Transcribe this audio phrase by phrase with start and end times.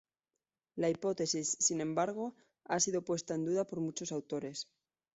[0.77, 2.33] La hipótesis, sin embargo,
[2.65, 4.67] ha sido puesta en duda por muchos autores.